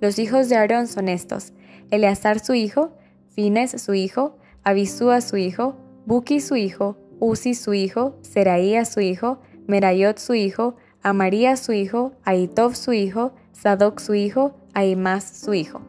Los 0.00 0.18
hijos 0.18 0.48
de 0.48 0.56
Aarón 0.56 0.88
son 0.88 1.08
estos, 1.08 1.52
Eleazar 1.92 2.40
su 2.40 2.54
hijo, 2.54 2.90
Fines 3.28 3.80
su 3.80 3.94
hijo, 3.94 4.38
Abisúa 4.64 5.20
su 5.20 5.36
hijo, 5.36 5.76
Buki 6.04 6.40
su 6.40 6.56
hijo, 6.56 6.96
Uzi 7.20 7.54
su 7.54 7.74
hijo, 7.74 8.18
Seraías 8.22 8.92
su 8.92 8.98
hijo, 8.98 9.40
Merayot 9.68 10.18
su 10.18 10.34
hijo, 10.34 10.74
Amaría 11.00 11.56
su 11.56 11.72
hijo, 11.72 12.12
Aitov 12.24 12.74
su 12.74 12.92
hijo, 12.92 13.32
Sadoc 13.52 14.00
su 14.00 14.14
hijo, 14.14 14.56
Ahimás 14.74 15.24
su 15.24 15.54
hijo. 15.54 15.80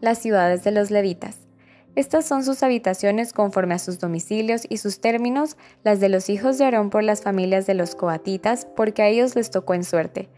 Las 0.00 0.18
ciudades 0.18 0.64
de 0.64 0.72
los 0.72 0.90
levitas. 0.90 1.46
Estas 1.94 2.26
son 2.26 2.44
sus 2.44 2.62
habitaciones 2.62 3.32
conforme 3.32 3.74
a 3.74 3.78
sus 3.78 3.98
domicilios 3.98 4.66
y 4.68 4.76
sus 4.76 5.00
términos, 5.00 5.56
las 5.82 5.98
de 6.00 6.10
los 6.10 6.28
hijos 6.28 6.58
de 6.58 6.64
Aarón 6.64 6.90
por 6.90 7.02
las 7.02 7.22
familias 7.22 7.66
de 7.66 7.74
los 7.74 7.94
coatitas, 7.94 8.66
porque 8.76 9.02
a 9.02 9.08
ellos 9.08 9.34
les 9.34 9.50
tocó 9.50 9.74
en 9.74 9.84
suerte. 9.84 10.28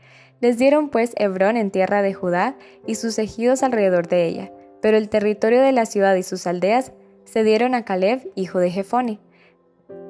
Les 0.41 0.57
dieron 0.57 0.89
pues 0.89 1.15
Hebrón 1.17 1.57
en 1.57 1.73
tierra 1.73 2.01
de 2.03 2.15
Judá 2.15 2.57
y 2.87 2.95
sus 2.95 3.19
ejidos 3.19 3.65
alrededor 3.65 4.07
de 4.07 4.27
ella, 4.27 4.53
pero 4.81 4.97
el 4.97 5.09
territorio 5.09 5.61
de 5.61 5.73
la 5.73 5.87
ciudad 5.87 6.15
y 6.15 6.23
sus 6.23 6.47
aldeas 6.47 6.93
se 7.25 7.43
dieron 7.43 7.75
a 7.75 7.85
Caleb, 7.85 8.31
hijo 8.37 8.61
de 8.61 8.71
Jefone. 8.71 9.19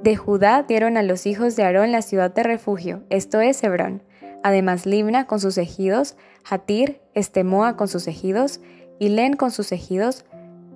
De 0.03 0.17
Judá 0.17 0.65
dieron 0.65 0.97
a 0.97 1.03
los 1.03 1.25
hijos 1.27 1.57
de 1.57 1.63
Aarón 1.63 1.93
la 1.93 2.03
ciudad 2.03 2.33
de 2.35 2.43
refugio, 2.43 3.05
esto 3.09 3.41
es 3.41 3.63
Hebrón. 3.63 4.03
Además 4.43 4.87
Libna 4.87 5.27
con 5.27 5.41
sus 5.41 5.59
ejidos, 5.59 6.17
Hatir, 6.49 7.01
Estemoa 7.15 7.77
con 7.77 7.89
sus 7.89 8.07
ejidos, 8.07 8.61
Ilén 8.99 9.35
con 9.35 9.51
sus 9.51 9.73
ejidos, 9.73 10.25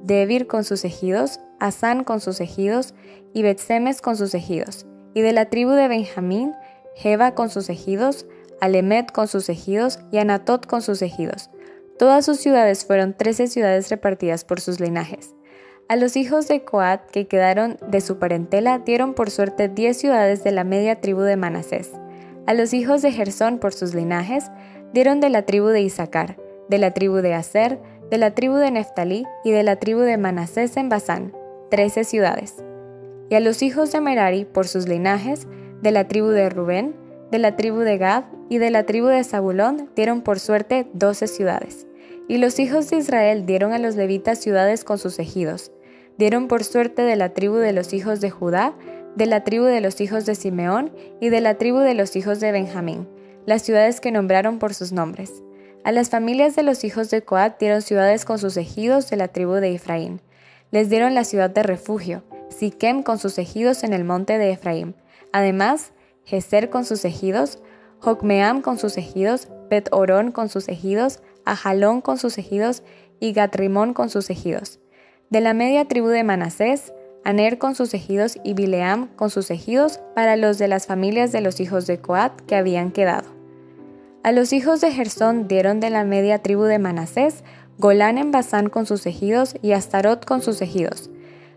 Debir 0.02 0.46
con 0.46 0.64
sus 0.64 0.84
ejidos, 0.84 1.40
Asán 1.60 2.04
con 2.04 2.20
sus 2.20 2.40
ejidos, 2.40 2.94
y 3.32 3.42
Betsemes 3.42 4.00
con 4.00 4.16
sus 4.16 4.34
ejidos. 4.34 4.86
Y 5.14 5.20
de 5.20 5.32
la 5.32 5.48
tribu 5.48 5.72
de 5.72 5.88
Benjamín, 5.88 6.52
Jeba 6.96 7.34
con 7.34 7.50
sus 7.50 7.68
ejidos, 7.68 8.26
Alemet 8.60 9.12
con 9.12 9.28
sus 9.28 9.48
ejidos, 9.48 10.00
y 10.10 10.18
Anatot 10.18 10.66
con 10.66 10.82
sus 10.82 11.02
ejidos. 11.02 11.50
Todas 11.98 12.24
sus 12.24 12.38
ciudades 12.38 12.84
fueron 12.84 13.16
trece 13.16 13.46
ciudades 13.46 13.90
repartidas 13.90 14.44
por 14.44 14.60
sus 14.60 14.80
linajes. 14.80 15.34
A 15.88 15.96
los 15.96 16.16
hijos 16.16 16.48
de 16.48 16.64
Coat 16.64 17.02
que 17.10 17.26
quedaron 17.26 17.76
de 17.86 18.00
su 18.00 18.18
parentela 18.18 18.78
dieron 18.78 19.14
por 19.14 19.30
suerte 19.30 19.68
diez 19.68 19.98
ciudades 19.98 20.42
de 20.42 20.50
la 20.50 20.64
media 20.64 21.00
tribu 21.00 21.20
de 21.20 21.36
Manasés. 21.36 21.90
A 22.44 22.54
los 22.54 22.74
hijos 22.74 23.02
de 23.02 23.12
Gersón 23.12 23.58
por 23.58 23.72
sus 23.72 23.94
linajes 23.94 24.50
dieron 24.92 25.20
de 25.20 25.30
la 25.30 25.42
tribu 25.42 25.68
de 25.68 25.80
Isaacar, 25.80 26.36
de 26.68 26.78
la 26.78 26.90
tribu 26.90 27.16
de 27.16 27.34
Aser, 27.34 27.78
de 28.10 28.18
la 28.18 28.34
tribu 28.34 28.56
de 28.56 28.70
Neftalí 28.72 29.24
y 29.44 29.52
de 29.52 29.62
la 29.62 29.76
tribu 29.76 30.00
de 30.00 30.18
Manasés 30.18 30.76
en 30.76 30.88
Basán, 30.88 31.32
trece 31.70 32.02
ciudades. 32.02 32.56
Y 33.30 33.36
a 33.36 33.40
los 33.40 33.62
hijos 33.62 33.92
de 33.92 34.00
Merari, 34.00 34.44
por 34.44 34.66
sus 34.66 34.88
linajes, 34.88 35.46
de 35.82 35.92
la 35.92 36.08
tribu 36.08 36.28
de 36.28 36.50
Rubén, 36.50 36.96
de 37.30 37.38
la 37.38 37.56
tribu 37.56 37.78
de 37.78 37.96
Gad 37.96 38.24
y 38.50 38.58
de 38.58 38.70
la 38.70 38.84
tribu 38.84 39.06
de 39.06 39.24
Zabulón 39.24 39.88
dieron 39.94 40.20
por 40.20 40.40
suerte 40.40 40.86
doce 40.92 41.28
ciudades. 41.28 41.86
Y 42.28 42.38
los 42.38 42.58
hijos 42.58 42.90
de 42.90 42.96
Israel 42.96 43.46
dieron 43.46 43.72
a 43.72 43.78
los 43.78 43.94
levitas 43.94 44.38
ciudades 44.38 44.84
con 44.84 44.98
sus 44.98 45.18
ejidos. 45.18 45.72
Dieron 46.18 46.48
por 46.48 46.64
suerte 46.64 47.02
de 47.02 47.16
la 47.16 47.30
tribu 47.30 47.56
de 47.56 47.72
los 47.72 47.94
hijos 47.94 48.20
de 48.20 48.30
Judá, 48.30 48.74
de 49.16 49.26
la 49.26 49.44
tribu 49.44 49.64
de 49.64 49.80
los 49.80 50.00
hijos 50.00 50.26
de 50.26 50.34
Simeón 50.34 50.92
y 51.20 51.28
de 51.28 51.40
la 51.40 51.58
tribu 51.58 51.78
de 51.78 51.94
los 51.94 52.16
hijos 52.16 52.40
de 52.40 52.52
Benjamín, 52.52 53.08
las 53.46 53.62
ciudades 53.62 54.00
que 54.00 54.12
nombraron 54.12 54.58
por 54.58 54.74
sus 54.74 54.92
nombres. 54.92 55.42
A 55.84 55.92
las 55.92 56.10
familias 56.10 56.54
de 56.56 56.62
los 56.62 56.84
hijos 56.84 57.10
de 57.10 57.22
Coat 57.22 57.58
dieron 57.58 57.82
ciudades 57.82 58.24
con 58.24 58.38
sus 58.38 58.56
ejidos 58.56 59.10
de 59.10 59.16
la 59.16 59.28
tribu 59.28 59.54
de 59.54 59.74
Efraín. 59.74 60.20
Les 60.70 60.88
dieron 60.88 61.14
la 61.14 61.24
ciudad 61.24 61.50
de 61.50 61.62
refugio, 61.62 62.22
Siquem 62.48 63.02
con 63.02 63.18
sus 63.18 63.38
ejidos 63.38 63.82
en 63.82 63.92
el 63.92 64.04
monte 64.04 64.38
de 64.38 64.52
Efraín. 64.52 64.94
Además, 65.32 65.92
Geser 66.24 66.70
con 66.70 66.84
sus 66.84 67.04
ejidos, 67.04 67.58
Jocmeam 67.98 68.62
con 68.62 68.78
sus 68.78 68.96
ejidos, 68.96 69.48
Bet 69.68 69.88
Orón 69.92 70.32
con 70.32 70.48
sus 70.48 70.68
ejidos, 70.68 71.20
Ajalón 71.44 72.00
con 72.00 72.18
sus 72.18 72.38
ejidos 72.38 72.82
y 73.20 73.32
Gatrimón 73.32 73.94
con 73.94 74.08
sus 74.08 74.30
ejidos. 74.30 74.78
De 75.30 75.40
la 75.40 75.54
media 75.54 75.86
tribu 75.86 76.08
de 76.08 76.24
Manasés, 76.24 76.92
Aner 77.24 77.58
con 77.58 77.74
sus 77.74 77.94
ejidos 77.94 78.38
y 78.42 78.54
Bileam 78.54 79.06
con 79.14 79.30
sus 79.30 79.50
ejidos 79.50 80.00
para 80.14 80.36
los 80.36 80.58
de 80.58 80.66
las 80.66 80.86
familias 80.86 81.30
de 81.30 81.40
los 81.40 81.60
hijos 81.60 81.86
de 81.86 81.98
Coat 81.98 82.40
que 82.46 82.56
habían 82.56 82.90
quedado. 82.90 83.28
A 84.24 84.32
los 84.32 84.52
hijos 84.52 84.80
de 84.80 84.92
Gersón 84.92 85.46
dieron 85.46 85.80
de 85.80 85.90
la 85.90 86.04
media 86.04 86.42
tribu 86.42 86.64
de 86.64 86.78
Manasés, 86.78 87.44
Golán 87.78 88.18
en 88.18 88.30
Basán 88.30 88.68
con 88.68 88.86
sus 88.86 89.06
ejidos 89.06 89.54
y 89.62 89.72
Astarot 89.72 90.24
con 90.24 90.42
sus 90.42 90.62
ejidos. 90.62 91.10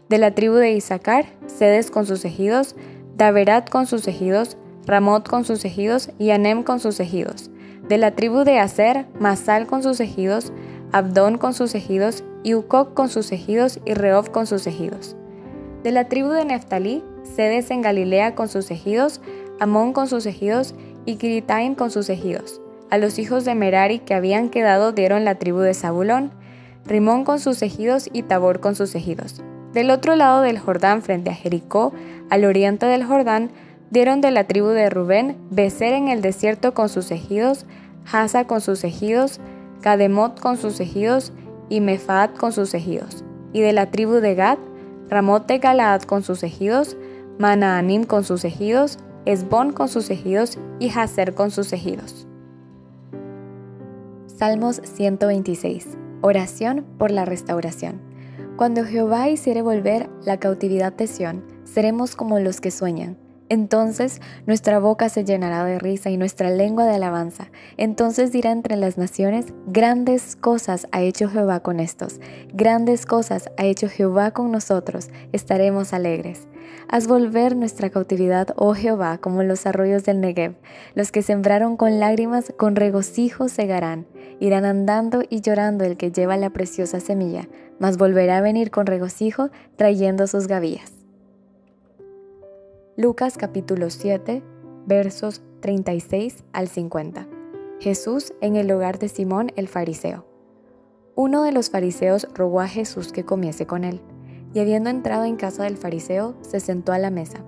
De 0.09 0.17
la 0.17 0.35
tribu 0.35 0.55
de 0.55 0.71
Isaacar, 0.71 1.25
Sedes 1.47 1.89
con 1.89 2.05
sus 2.05 2.25
ejidos, 2.25 2.75
Daverat 3.17 3.69
con 3.69 3.87
sus 3.87 4.07
ejidos, 4.07 4.57
Ramot 4.85 5.27
con 5.27 5.45
sus 5.45 5.65
ejidos 5.65 6.09
y 6.19 6.29
Anem 6.29 6.63
con 6.63 6.79
sus 6.79 6.99
ejidos. 6.99 7.49
De 7.87 7.97
la 7.97 8.11
tribu 8.11 8.43
de 8.43 8.59
Aser, 8.59 9.05
Masal 9.19 9.65
con 9.67 9.81
sus 9.81 9.99
ejidos, 9.99 10.53
Abdón 10.91 11.37
con 11.37 11.53
sus 11.53 11.75
ejidos, 11.75 12.23
y 12.43 12.53
con 12.61 13.09
sus 13.09 13.31
ejidos 13.31 13.79
y 13.85 13.95
Reob 13.95 14.29
con 14.31 14.45
sus 14.45 14.67
ejidos. 14.67 15.15
De 15.85 15.91
la 15.91 16.05
tribu 16.05 16.29
de 16.29 16.45
Neftalí, 16.45 17.03
Sedes 17.35 17.69
en 17.69 17.83
Galilea 17.83 18.33
con 18.33 18.49
sus 18.49 18.71
ejidos, 18.71 19.21
Amón 19.59 19.93
con 19.93 20.07
sus 20.07 20.25
ejidos 20.25 20.73
y 21.05 21.17
Kiritaim 21.17 21.75
con 21.75 21.91
sus 21.91 22.09
ejidos. 22.09 22.59
A 22.89 22.97
los 22.97 23.19
hijos 23.19 23.45
de 23.45 23.53
Merari 23.53 23.99
que 23.99 24.15
habían 24.15 24.49
quedado 24.49 24.93
dieron 24.93 25.25
la 25.25 25.35
tribu 25.35 25.59
de 25.59 25.75
Zabulón, 25.75 26.31
Rimón 26.87 27.23
con 27.23 27.39
sus 27.39 27.61
ejidos 27.61 28.09
y 28.11 28.23
Tabor 28.23 28.61
con 28.61 28.73
sus 28.73 28.95
ejidos. 28.95 29.43
Del 29.73 29.91
otro 29.91 30.15
lado 30.15 30.41
del 30.41 30.57
Jordán, 30.57 31.03
frente 31.03 31.29
a 31.29 31.35
Jericó, 31.35 31.93
al 32.31 32.45
oriente 32.45 32.87
del 32.87 33.03
Jordán, 33.03 33.51
dieron 33.91 34.21
de 34.21 34.31
la 34.31 34.45
tribu 34.45 34.69
de 34.69 34.89
Rubén 34.89 35.37
Becer 35.51 35.93
en 35.93 36.07
el 36.07 36.23
desierto 36.23 36.73
con 36.73 36.89
sus 36.89 37.11
ejidos, 37.11 37.67
Hasa 38.11 38.45
con 38.45 38.59
sus 38.59 38.83
ejidos, 38.83 39.39
Kademot 39.81 40.39
con 40.39 40.57
sus 40.57 40.79
ejidos 40.79 41.31
y 41.69 41.79
Mefaat 41.79 42.35
con 42.35 42.53
sus 42.53 42.73
ejidos. 42.73 43.23
Y 43.53 43.61
de 43.61 43.71
la 43.71 43.91
tribu 43.91 44.13
de 44.13 44.33
Gad, 44.33 44.57
Ramot 45.09 45.47
de 45.47 45.59
Galaad 45.59 46.03
con 46.03 46.23
sus 46.23 46.43
ejidos, 46.43 46.97
Manaanim 47.37 48.05
con 48.05 48.23
sus 48.23 48.45
ejidos, 48.45 48.97
Esbón 49.25 49.73
con 49.73 49.89
sus 49.89 50.09
ejidos 50.09 50.57
y 50.79 50.89
Hazer 50.89 51.33
con 51.33 51.51
sus 51.51 51.73
ejidos. 51.73 52.27
Salmos 54.27 54.81
126. 54.83 55.97
Oración 56.21 56.85
por 56.97 57.11
la 57.11 57.25
restauración. 57.25 58.01
Cuando 58.57 58.85
Jehová 58.85 59.29
hiciere 59.29 59.61
volver 59.61 60.09
la 60.23 60.39
cautividad 60.39 60.93
de 60.93 61.07
Sión, 61.07 61.43
seremos 61.63 62.15
como 62.15 62.39
los 62.39 62.61
que 62.61 62.71
sueñan 62.71 63.17
entonces 63.49 64.21
nuestra 64.47 64.79
boca 64.79 65.09
se 65.09 65.23
llenará 65.23 65.63
de 65.65 65.79
risa 65.79 66.09
y 66.09 66.17
nuestra 66.17 66.49
lengua 66.49 66.85
de 66.85 66.95
alabanza. 66.95 67.49
Entonces 67.77 68.31
dirá 68.31 68.51
entre 68.51 68.75
las 68.75 68.97
naciones, 68.97 69.47
grandes 69.67 70.35
cosas 70.35 70.87
ha 70.91 71.01
hecho 71.01 71.29
Jehová 71.29 71.59
con 71.59 71.79
estos, 71.79 72.19
grandes 72.53 73.05
cosas 73.05 73.49
ha 73.57 73.65
hecho 73.65 73.89
Jehová 73.89 74.31
con 74.31 74.51
nosotros, 74.51 75.09
estaremos 75.31 75.93
alegres. 75.93 76.47
Haz 76.87 77.07
volver 77.07 77.55
nuestra 77.55 77.89
cautividad, 77.89 78.49
oh 78.57 78.73
Jehová, 78.73 79.17
como 79.17 79.43
los 79.43 79.65
arroyos 79.65 80.03
del 80.03 80.21
Negev. 80.21 80.55
Los 80.93 81.11
que 81.11 81.21
sembraron 81.21 81.77
con 81.77 81.99
lágrimas, 81.99 82.53
con 82.57 82.75
regocijo 82.75 83.49
segarán. 83.49 84.05
Irán 84.39 84.65
andando 84.65 85.23
y 85.29 85.41
llorando 85.41 85.83
el 85.83 85.97
que 85.97 86.11
lleva 86.11 86.37
la 86.37 86.51
preciosa 86.51 86.99
semilla, 86.99 87.47
mas 87.79 87.97
volverá 87.97 88.37
a 88.37 88.41
venir 88.41 88.71
con 88.71 88.85
regocijo 88.85 89.49
trayendo 89.77 90.27
sus 90.27 90.47
gavillas. 90.47 90.94
Lucas 92.97 93.37
capítulo 93.37 93.89
7, 93.89 94.41
versos 94.85 95.41
36 95.59 96.45
al 96.53 96.69
50. 96.69 97.27
Jesús 97.81 98.33
en 98.39 98.55
el 98.55 98.71
hogar 98.71 98.99
de 98.99 99.09
Simón 99.09 99.51
el 99.57 99.67
fariseo. 99.67 100.25
Uno 101.13 101.43
de 101.43 101.51
los 101.51 101.69
fariseos 101.69 102.25
rogó 102.33 102.61
a 102.61 102.69
Jesús 102.69 103.11
que 103.11 103.25
comiese 103.25 103.67
con 103.67 103.83
él, 103.83 103.99
y 104.53 104.61
habiendo 104.61 104.89
entrado 104.89 105.25
en 105.25 105.35
casa 105.35 105.65
del 105.65 105.75
fariseo, 105.75 106.37
se 106.39 106.61
sentó 106.61 106.93
a 106.93 106.97
la 106.97 107.09
mesa. 107.09 107.43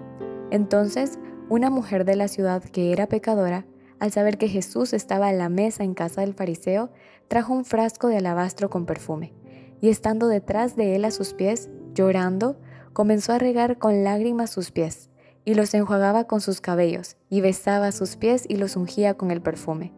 Entonces, 0.51 1.17
una 1.47 1.69
mujer 1.69 2.03
de 2.03 2.17
la 2.17 2.27
ciudad 2.27 2.61
que 2.61 2.91
era 2.91 3.07
pecadora, 3.07 3.65
al 3.99 4.11
saber 4.11 4.37
que 4.37 4.49
Jesús 4.49 4.91
estaba 4.91 5.29
a 5.29 5.33
la 5.33 5.47
mesa 5.47 5.85
en 5.85 5.93
casa 5.93 6.19
del 6.19 6.33
fariseo, 6.33 6.89
trajo 7.29 7.53
un 7.53 7.63
frasco 7.63 8.09
de 8.09 8.17
alabastro 8.17 8.69
con 8.69 8.85
perfume, 8.85 9.33
y 9.79 9.87
estando 9.87 10.27
detrás 10.27 10.75
de 10.75 10.97
él 10.97 11.05
a 11.05 11.11
sus 11.11 11.33
pies, 11.33 11.69
llorando, 11.93 12.59
comenzó 12.91 13.31
a 13.31 13.39
regar 13.39 13.77
con 13.77 14.03
lágrimas 14.03 14.49
sus 14.49 14.71
pies 14.71 15.09
y 15.47 15.53
los 15.53 15.73
enjuagaba 15.73 16.25
con 16.25 16.41
sus 16.41 16.59
cabellos, 16.59 17.15
y 17.29 17.39
besaba 17.39 17.93
sus 17.93 18.17
pies 18.17 18.43
y 18.49 18.57
los 18.57 18.75
ungía 18.75 19.13
con 19.13 19.31
el 19.31 19.41
perfume. 19.41 19.93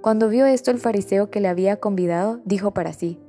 Cuando 0.00 0.30
vio 0.30 0.46
esto 0.46 0.70
el 0.70 0.78
fariseo 0.78 1.30
que 1.30 1.42
le 1.42 1.48
había 1.48 1.76
convidado, 1.80 2.40
dijo 2.46 2.72
para 2.72 2.94
sí, 2.94 3.20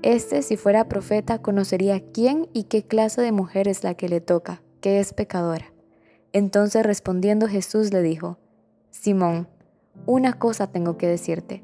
Este 0.00 0.40
si 0.40 0.56
fuera 0.56 0.88
profeta 0.88 1.42
conocería 1.42 2.02
quién 2.14 2.48
y 2.54 2.62
qué 2.64 2.84
clase 2.84 3.20
de 3.20 3.30
mujer 3.30 3.68
es 3.68 3.84
la 3.84 3.92
que 3.92 4.08
le 4.08 4.22
toca, 4.22 4.62
que 4.80 5.00
es 5.00 5.12
pecadora. 5.12 5.74
Entonces 6.32 6.82
respondiendo 6.82 7.46
Jesús 7.46 7.92
le 7.92 8.00
dijo, 8.00 8.38
Simón, 8.88 9.48
una 10.06 10.32
cosa 10.38 10.68
tengo 10.68 10.96
que 10.96 11.08
decirte. 11.08 11.62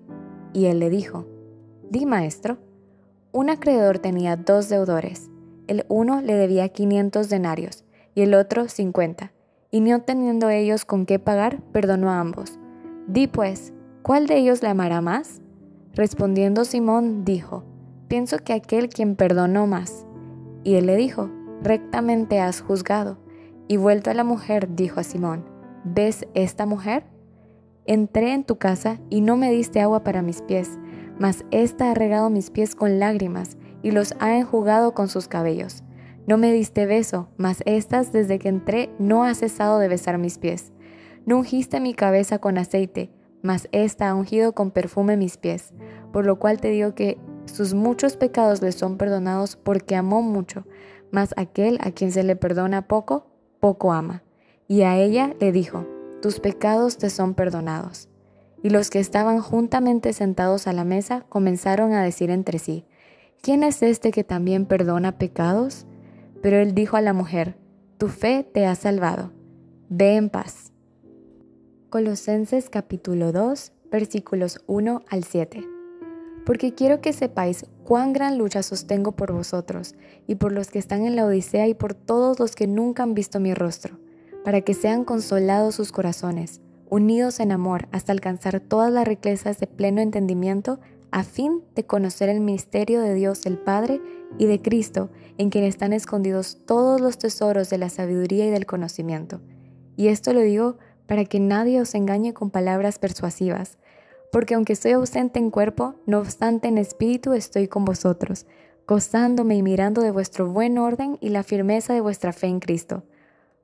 Y 0.53 0.67
él 0.67 0.79
le 0.79 0.91
dijo, 0.91 1.27
Di 1.89 2.05
maestro. 2.05 2.59
Un 3.33 3.49
acreedor 3.49 3.99
tenía 3.99 4.37
dos 4.37 4.69
deudores. 4.69 5.31
El 5.69 5.87
uno 5.89 6.21
le 6.21 6.35
debía 6.35 6.69
quinientos 6.69 7.31
denarios 7.31 7.87
y 8.15 8.21
el 8.21 8.35
otro 8.35 8.69
cincuenta 8.69 9.33
y 9.71 9.81
no 9.81 10.01
teniendo 10.01 10.49
ellos 10.51 10.85
con 10.85 11.07
qué 11.07 11.19
pagar, 11.19 11.61
perdonó 11.73 12.11
a 12.11 12.21
ambos. 12.21 12.59
Di 13.07 13.27
pues, 13.27 13.73
¿cuál 14.03 14.27
de 14.27 14.37
ellos 14.37 14.63
le 14.63 14.69
amará 14.69 15.01
más? 15.01 15.41
Respondiendo 15.95 16.65
Simón, 16.65 17.25
dijo, 17.25 17.65
pienso 18.09 18.39
que 18.39 18.53
aquel 18.53 18.89
quien 18.89 19.17
perdonó 19.17 19.67
más. 19.67 20.07
Y 20.65 20.75
él 20.75 20.87
le 20.87 20.97
dijo, 20.97 21.31
rectamente 21.63 22.41
has 22.41 22.61
juzgado. 22.61 23.19
Y 23.69 23.77
vuelto 23.77 24.11
a 24.11 24.15
la 24.15 24.25
mujer, 24.25 24.75
dijo 24.75 25.01
a 25.01 25.05
Simón, 25.05 25.45
¿ves 25.85 26.27
esta 26.35 26.67
mujer? 26.67 27.05
Entré 27.85 28.33
en 28.33 28.45
tu 28.45 28.57
casa 28.57 28.99
y 29.11 29.21
no 29.21 29.37
me 29.37 29.51
diste 29.51 29.81
agua 29.81 30.05
para 30.05 30.23
mis 30.23 30.43
pies, 30.43 30.79
mas 31.19 31.45
ésta 31.51 31.91
ha 31.91 31.95
regado 31.95 32.31
mis 32.31 32.51
pies 32.51 32.75
con 32.75 32.99
lágrimas 32.99 33.57
y 33.83 33.91
los 33.91 34.15
ha 34.21 34.37
enjugado 34.37 34.93
con 34.93 35.09
sus 35.09 35.29
cabellos. 35.29 35.83
No 36.29 36.37
me 36.37 36.53
diste 36.53 36.85
beso, 36.85 37.31
mas 37.39 37.63
estas 37.65 38.13
desde 38.13 38.39
que 38.39 38.51
entré 38.51 38.91
no 38.99 39.25
ha 39.25 39.33
cesado 39.33 39.79
de 39.79 39.89
besar 39.89 40.19
mis 40.19 40.37
pies. 40.37 40.75
No 41.25 41.39
ungiste 41.39 41.81
mi 41.81 41.95
cabeza 41.95 42.39
con 42.39 42.59
aceite, 42.59 43.11
mas 43.41 43.67
ésta 43.73 44.11
ha 44.11 44.15
ungido 44.15 44.53
con 44.53 44.71
perfume 44.71 45.17
mis 45.17 45.39
pies, 45.39 45.73
por 46.13 46.27
lo 46.27 46.39
cual 46.39 46.61
te 46.61 46.69
digo 46.69 46.95
que 46.95 47.17
sus 47.47 47.73
muchos 47.73 48.19
pecados 48.19 48.61
le 48.61 48.73
son 48.73 48.99
perdonados 48.99 49.57
porque 49.57 49.97
amó 49.97 50.21
mucho, 50.21 50.67
mas 51.11 51.33
aquel 51.39 51.79
a 51.81 51.93
quien 51.93 52.13
se 52.13 52.23
le 52.23 52.37
perdona 52.37 52.87
poco, 52.87 53.31
poco 53.59 53.95
ama. 53.95 54.23
Y 54.67 54.83
a 54.83 54.99
ella 54.99 55.35
le 55.41 55.51
dijo, 55.51 55.87
tus 56.21 56.41
pecados 56.41 56.99
te 56.99 57.09
son 57.09 57.33
perdonados. 57.33 58.11
Y 58.63 58.69
los 58.69 58.91
que 58.91 59.01
estaban 59.01 59.41
juntamente 59.41 60.13
sentados 60.13 60.67
a 60.67 60.75
la 60.75 60.85
mesa 60.85 61.25
comenzaron 61.31 61.95
a 61.95 62.03
decir 62.03 62.29
entre 62.29 62.59
sí, 62.59 62.85
¿quién 63.41 63.63
es 63.63 63.83
este 63.83 64.11
que 64.11 64.25
también 64.25 64.67
perdona 64.67 65.17
pecados? 65.17 65.88
Pero 66.41 66.59
él 66.59 66.75
dijo 66.75 66.97
a 66.97 67.01
la 67.01 67.13
mujer, 67.13 67.57
tu 67.99 68.09
fe 68.09 68.45
te 68.45 68.65
ha 68.65 68.75
salvado, 68.77 69.33
ve 69.89 70.15
en 70.17 70.31
paz. 70.31 70.73
Colosenses 71.91 72.71
capítulo 72.71 73.33
2, 73.33 73.73
versículos 73.91 74.61
1 74.67 75.03
al 75.09 75.25
7. 75.25 75.65
Porque 76.47 76.75
quiero 76.75 77.01
que 77.01 77.13
sepáis 77.13 77.67
cuán 77.83 78.13
gran 78.13 78.39
lucha 78.39 78.63
sostengo 78.63 79.13
por 79.13 79.33
vosotros 79.33 79.97
y 80.27 80.37
por 80.37 80.53
los 80.53 80.71
que 80.71 80.79
están 80.79 81.05
en 81.05 81.17
la 81.17 81.25
Odisea 81.27 81.67
y 81.67 81.75
por 81.75 81.95
todos 81.95 82.39
los 82.39 82.55
que 82.55 82.67
nunca 82.67 83.03
han 83.03 83.15
visto 83.15 83.41
mi 83.41 83.53
rostro, 83.53 83.99
para 84.45 84.61
que 84.61 84.75
sean 84.75 85.05
consolados 85.05 85.75
sus 85.75 85.91
corazones, 85.91 86.61
unidos 86.89 87.41
en 87.41 87.51
amor 87.51 87.89
hasta 87.91 88.13
alcanzar 88.13 88.61
todas 88.61 88.93
las 88.93 89.09
riquezas 89.09 89.59
de 89.59 89.67
pleno 89.67 90.01
entendimiento, 90.01 90.79
a 91.11 91.23
fin 91.23 91.63
de 91.75 91.85
conocer 91.85 92.29
el 92.29 92.41
misterio 92.41 93.01
de 93.01 93.15
Dios 93.15 93.47
el 93.47 93.59
Padre 93.59 94.01
y 94.39 94.47
de 94.47 94.61
Cristo, 94.61 95.11
en 95.39 95.51
quien 95.51 95.65
están 95.65 95.93
escondidos 95.93 96.59
todos 96.67 97.01
los 97.01 97.19
tesoros 97.19 97.71
de 97.71 97.79
la 97.79 97.89
sabiduría 97.89 98.47
y 98.47 98.51
del 98.51 98.67
conocimiento. 98.67 99.41
Y 99.97 100.09
esto 100.09 100.33
lo 100.33 100.41
digo 100.41 100.79
para 101.07 101.25
que 101.25 101.41
nadie 101.41 101.81
os 101.81 101.95
engañe 101.95 102.35
con 102.35 102.51
palabras 102.51 102.99
persuasivas, 102.99 103.79
porque 104.31 104.55
aunque 104.55 104.75
estoy 104.75 104.93
ausente 104.93 105.39
en 105.39 105.51
cuerpo, 105.51 105.95
no 106.07 106.19
obstante 106.19 106.69
en 106.69 106.79
espíritu 106.79 107.33
estoy 107.33 107.67
con 107.67 107.85
vosotros, 107.85 108.47
gozándome 108.87 109.57
y 109.57 109.63
mirando 109.63 110.03
de 110.03 110.11
vuestro 110.11 110.49
buen 110.51 110.79
orden 110.79 111.19
y 111.21 111.31
la 111.31 111.43
firmeza 111.43 111.95
de 111.95 112.01
vuestra 112.01 112.33
fe 112.33 112.47
en 112.47 112.61
Cristo. 112.61 113.05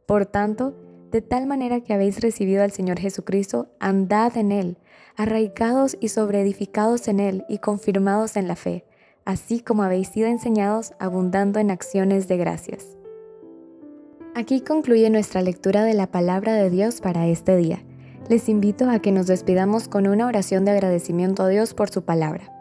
Por 0.07 0.27
tanto, 0.27 0.75
de 1.15 1.23
tal 1.23 1.47
manera 1.47 1.81
que 1.81 1.95
habéis 1.95 2.21
recibido 2.21 2.65
al 2.65 2.73
Señor 2.73 2.99
Jesucristo, 2.99 3.69
andad 3.79 4.37
en 4.37 4.51
Él, 4.51 4.79
arraigados 5.17 5.97
y 6.01 6.09
sobreedificados 6.09 7.07
en 7.07 7.21
Él 7.21 7.45
y 7.49 7.59
confirmados 7.59 8.37
en 8.37 8.49
la 8.49 8.57
fe, 8.57 8.85
así 9.25 9.61
como 9.61 9.85
habéis 9.85 10.09
sido 10.09 10.27
enseñados, 10.27 10.93
abundando 10.99 11.61
en 11.61 11.71
acciones 11.71 12.27
de 12.27 12.37
gracias. 12.37 12.97
Aquí 14.35 14.61
concluye 14.61 15.09
nuestra 15.09 15.41
lectura 15.41 15.85
de 15.85 15.95
la 15.95 16.09
palabra 16.09 16.55
de 16.55 16.69
Dios 16.69 17.01
para 17.01 17.29
este 17.29 17.57
día. 17.57 17.85
Les 18.29 18.49
invito 18.49 18.91
a 18.91 18.99
que 18.99 19.13
nos 19.13 19.29
despidamos 19.29 19.87
con 19.87 20.09
una 20.09 20.27
oración 20.27 20.65
de 20.65 20.73
agradecimiento 20.73 21.45
a 21.45 21.49
Dios 21.49 21.75
por 21.75 21.91
su 21.91 22.03
palabra. 22.03 22.53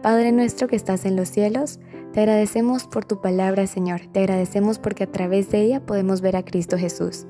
Padre 0.00 0.30
nuestro 0.30 0.68
que 0.68 0.76
estás 0.76 1.04
en 1.06 1.16
los 1.16 1.28
cielos, 1.28 1.80
te 2.12 2.20
agradecemos 2.20 2.86
por 2.86 3.04
tu 3.04 3.20
palabra, 3.20 3.66
Señor. 3.66 4.02
Te 4.12 4.20
agradecemos 4.20 4.78
porque 4.78 5.02
a 5.02 5.10
través 5.10 5.50
de 5.50 5.62
ella 5.62 5.84
podemos 5.84 6.20
ver 6.20 6.36
a 6.36 6.44
Cristo 6.44 6.78
Jesús. 6.78 7.26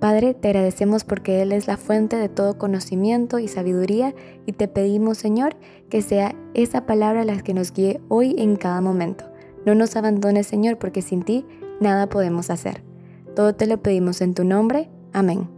Padre, 0.00 0.32
te 0.34 0.48
agradecemos 0.48 1.02
porque 1.02 1.42
Él 1.42 1.50
es 1.50 1.66
la 1.66 1.76
fuente 1.76 2.16
de 2.16 2.28
todo 2.28 2.56
conocimiento 2.56 3.40
y 3.40 3.48
sabiduría 3.48 4.14
y 4.46 4.52
te 4.52 4.68
pedimos, 4.68 5.18
Señor, 5.18 5.56
que 5.90 6.02
sea 6.02 6.36
esa 6.54 6.86
palabra 6.86 7.24
la 7.24 7.40
que 7.42 7.52
nos 7.52 7.72
guíe 7.72 8.00
hoy 8.08 8.36
en 8.38 8.54
cada 8.54 8.80
momento. 8.80 9.24
No 9.66 9.74
nos 9.74 9.96
abandones, 9.96 10.46
Señor, 10.46 10.78
porque 10.78 11.02
sin 11.02 11.24
ti 11.24 11.44
nada 11.80 12.08
podemos 12.08 12.48
hacer. 12.50 12.84
Todo 13.34 13.56
te 13.56 13.66
lo 13.66 13.82
pedimos 13.82 14.20
en 14.20 14.34
tu 14.34 14.44
nombre. 14.44 14.88
Amén. 15.12 15.48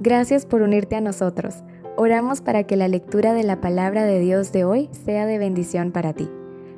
Gracias 0.00 0.46
por 0.46 0.62
unirte 0.62 0.94
a 0.94 1.00
nosotros. 1.00 1.64
Oramos 1.96 2.42
para 2.42 2.64
que 2.64 2.76
la 2.76 2.88
lectura 2.88 3.34
de 3.34 3.42
la 3.42 3.60
palabra 3.60 4.04
de 4.04 4.20
Dios 4.20 4.52
de 4.52 4.64
hoy 4.64 4.88
sea 5.04 5.26
de 5.26 5.38
bendición 5.38 5.90
para 5.90 6.12
ti. 6.12 6.28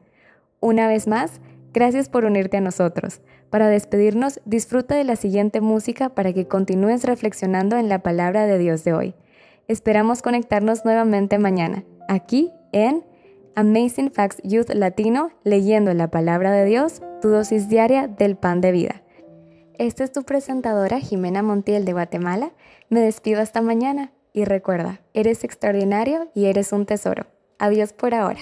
Una 0.60 0.88
vez 0.88 1.08
más, 1.08 1.42
gracias 1.74 2.08
por 2.10 2.26
unirte 2.26 2.58
a 2.58 2.62
nosotros. 2.62 3.22
Para 3.50 3.68
despedirnos, 3.68 4.42
disfruta 4.46 4.96
de 4.96 5.04
la 5.04 5.16
siguiente 5.16 5.62
música 5.62 6.10
para 6.10 6.34
que 6.34 6.48
continúes 6.48 7.04
reflexionando 7.04 7.78
en 7.78 7.90
la 7.90 8.00
palabra 8.00 8.46
de 8.46 8.60
Dios 8.60 8.84
de 8.84 8.94
hoy. 8.94 9.16
Esperamos 9.68 10.22
conectarnos 10.22 10.86
nuevamente 10.86 11.40
mañana, 11.40 11.84
aquí 12.08 12.52
en 12.72 13.04
Amazing 13.58 14.12
Facts 14.12 14.42
Youth 14.44 14.70
Latino, 14.74 15.32
leyendo 15.46 15.94
la 15.94 16.10
palabra 16.10 16.52
de 16.52 16.66
Dios, 16.66 17.02
tu 17.22 17.30
dosis 17.30 17.70
diaria 17.70 18.10
del 18.10 18.36
pan 18.36 18.60
de 18.60 18.74
vida. 18.74 19.02
Esta 19.78 20.04
es 20.04 20.12
tu 20.12 20.24
presentadora 20.24 21.00
Jimena 21.00 21.42
Montiel 21.42 21.86
de 21.86 21.94
Guatemala. 21.94 22.52
Me 22.90 23.00
despido 23.00 23.40
hasta 23.40 23.62
mañana 23.62 24.12
y 24.34 24.44
recuerda, 24.44 25.00
eres 25.14 25.46
extraordinario 25.46 26.30
y 26.36 26.48
eres 26.48 26.74
un 26.74 26.86
tesoro. 26.86 27.28
Adiós 27.58 27.94
por 27.94 28.14
ahora. 28.14 28.42